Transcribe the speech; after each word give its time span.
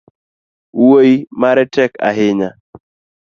Wuoi 0.77 1.13
mare 1.39 1.63
tek 1.75 1.91
ahinya 2.07 2.49